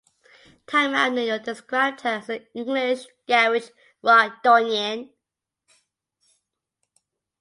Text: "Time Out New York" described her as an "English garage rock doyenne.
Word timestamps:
"Time 0.65 0.95
Out 0.95 1.13
New 1.13 1.21
York" 1.21 1.43
described 1.43 2.01
her 2.01 2.09
as 2.09 2.27
an 2.29 2.43
"English 2.55 3.05
garage 3.27 3.69
rock 4.01 4.41
doyenne. 4.41 5.11